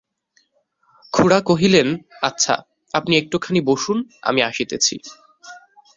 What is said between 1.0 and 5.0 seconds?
খুড়া কহিলেন, আচ্ছা, আপনি একটুখানি বসুন, আমি আসিতেছি।